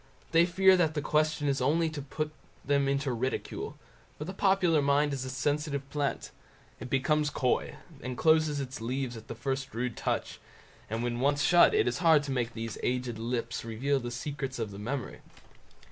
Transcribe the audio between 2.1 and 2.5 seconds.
turn